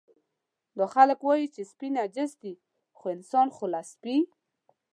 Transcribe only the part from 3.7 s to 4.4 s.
له سپي.